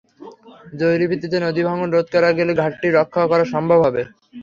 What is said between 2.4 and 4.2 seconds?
ঘাটটি রক্ষা করা সম্ভব হবে।